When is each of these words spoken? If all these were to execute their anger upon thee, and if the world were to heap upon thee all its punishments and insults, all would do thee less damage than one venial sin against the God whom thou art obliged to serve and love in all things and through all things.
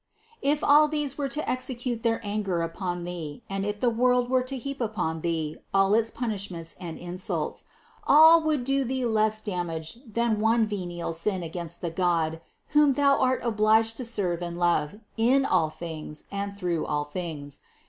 If 0.41 0.63
all 0.63 0.87
these 0.87 1.15
were 1.15 1.27
to 1.29 1.47
execute 1.47 2.01
their 2.01 2.19
anger 2.23 2.63
upon 2.63 3.03
thee, 3.03 3.43
and 3.47 3.63
if 3.63 3.79
the 3.79 3.89
world 3.91 4.31
were 4.31 4.41
to 4.41 4.57
heap 4.57 4.81
upon 4.81 5.21
thee 5.21 5.57
all 5.75 5.93
its 5.93 6.09
punishments 6.09 6.75
and 6.79 6.97
insults, 6.97 7.65
all 8.07 8.41
would 8.41 8.63
do 8.63 8.83
thee 8.83 9.05
less 9.05 9.41
damage 9.41 9.99
than 10.11 10.39
one 10.39 10.65
venial 10.65 11.13
sin 11.13 11.43
against 11.43 11.81
the 11.81 11.91
God 11.91 12.41
whom 12.69 12.93
thou 12.93 13.19
art 13.19 13.43
obliged 13.43 13.95
to 13.97 14.03
serve 14.05 14.41
and 14.41 14.57
love 14.57 14.95
in 15.17 15.45
all 15.45 15.69
things 15.69 16.23
and 16.31 16.57
through 16.57 16.87
all 16.87 17.03
things. 17.03 17.61